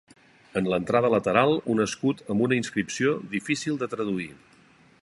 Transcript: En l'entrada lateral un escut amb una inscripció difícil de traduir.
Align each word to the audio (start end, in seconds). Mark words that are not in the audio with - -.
En 0.61 0.69
l'entrada 0.73 1.11
lateral 1.15 1.53
un 1.75 1.83
escut 1.85 2.25
amb 2.35 2.45
una 2.47 2.59
inscripció 2.63 3.15
difícil 3.37 3.79
de 3.85 3.91
traduir. 3.95 4.31